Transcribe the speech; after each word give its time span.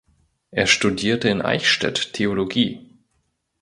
Er 0.49 0.65
studierte 0.65 1.29
in 1.29 1.43
Eichstätt 1.43 2.13
Theologie. 2.13 2.97